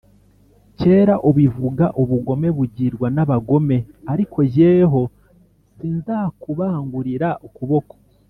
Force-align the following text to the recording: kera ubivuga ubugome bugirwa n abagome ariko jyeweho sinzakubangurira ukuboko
kera 0.79 1.15
ubivuga 1.29 1.85
ubugome 2.01 2.49
bugirwa 2.57 3.07
n 3.15 3.17
abagome 3.23 3.77
ariko 4.13 4.37
jyeweho 4.53 5.01
sinzakubangurira 5.75 7.29
ukuboko 7.47 7.93